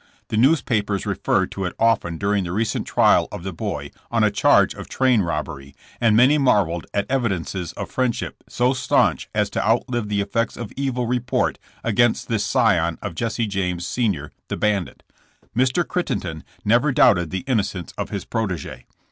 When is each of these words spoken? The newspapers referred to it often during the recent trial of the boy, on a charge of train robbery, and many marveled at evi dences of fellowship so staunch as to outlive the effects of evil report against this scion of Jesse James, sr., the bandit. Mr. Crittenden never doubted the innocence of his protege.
The 0.29 0.35
newspapers 0.37 1.05
referred 1.05 1.51
to 1.51 1.63
it 1.65 1.75
often 1.77 2.17
during 2.17 2.43
the 2.43 2.51
recent 2.51 2.87
trial 2.87 3.27
of 3.31 3.43
the 3.43 3.53
boy, 3.53 3.91
on 4.09 4.23
a 4.23 4.31
charge 4.31 4.73
of 4.73 4.89
train 4.89 5.21
robbery, 5.21 5.75
and 5.99 6.17
many 6.17 6.39
marveled 6.39 6.87
at 6.91 7.07
evi 7.07 7.27
dences 7.27 7.71
of 7.75 7.91
fellowship 7.91 8.43
so 8.49 8.73
staunch 8.73 9.29
as 9.35 9.51
to 9.51 9.63
outlive 9.63 10.09
the 10.09 10.19
effects 10.19 10.57
of 10.57 10.73
evil 10.75 11.05
report 11.05 11.59
against 11.83 12.29
this 12.29 12.43
scion 12.43 12.97
of 13.03 13.13
Jesse 13.13 13.45
James, 13.45 13.85
sr., 13.85 14.31
the 14.47 14.57
bandit. 14.57 15.03
Mr. 15.55 15.87
Crittenden 15.87 16.43
never 16.65 16.91
doubted 16.91 17.29
the 17.29 17.43
innocence 17.45 17.93
of 17.95 18.09
his 18.09 18.25
protege. 18.25 18.85